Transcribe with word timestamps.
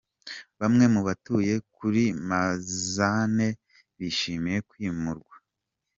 Bamwe 0.59 0.85
mu 0.93 1.01
batuye 1.07 1.53
kuri 1.75 2.03
Mazane 2.29 3.47
bishimiye 3.97 4.59
kwimurwa. 4.69 5.35